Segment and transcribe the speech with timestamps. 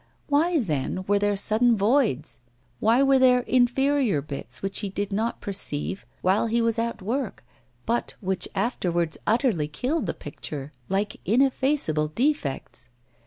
[0.29, 2.39] Why, then, were there sudden voids?
[2.79, 7.45] Why were there inferior bits, which he did not perceive while he was at work,
[7.85, 12.89] but which afterwards utterly killed the picture like ineffaceable defects?